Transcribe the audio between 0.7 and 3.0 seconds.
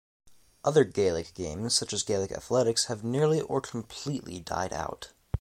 Gaelic games such as Gaelic athletics